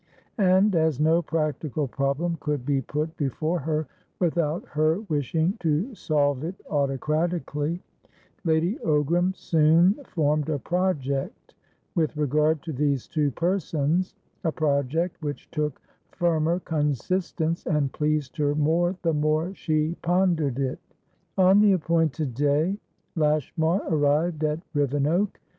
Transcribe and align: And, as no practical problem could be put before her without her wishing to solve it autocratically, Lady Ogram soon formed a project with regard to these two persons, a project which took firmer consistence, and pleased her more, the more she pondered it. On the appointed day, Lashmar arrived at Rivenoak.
And, 0.39 0.73
as 0.75 0.99
no 0.99 1.21
practical 1.21 1.87
problem 1.87 2.39
could 2.39 2.65
be 2.65 2.81
put 2.81 3.15
before 3.17 3.59
her 3.59 3.85
without 4.19 4.65
her 4.69 5.01
wishing 5.01 5.53
to 5.59 5.93
solve 5.93 6.43
it 6.43 6.55
autocratically, 6.71 7.81
Lady 8.43 8.77
Ogram 8.83 9.35
soon 9.35 9.93
formed 10.05 10.49
a 10.49 10.57
project 10.57 11.53
with 11.93 12.17
regard 12.17 12.63
to 12.63 12.73
these 12.73 13.07
two 13.07 13.29
persons, 13.29 14.15
a 14.43 14.51
project 14.51 15.21
which 15.21 15.51
took 15.51 15.79
firmer 16.09 16.59
consistence, 16.61 17.67
and 17.67 17.93
pleased 17.93 18.37
her 18.37 18.55
more, 18.55 18.95
the 19.03 19.13
more 19.13 19.53
she 19.53 19.95
pondered 20.01 20.57
it. 20.57 20.79
On 21.37 21.59
the 21.59 21.73
appointed 21.73 22.33
day, 22.33 22.79
Lashmar 23.15 23.83
arrived 23.87 24.43
at 24.43 24.61
Rivenoak. 24.73 25.39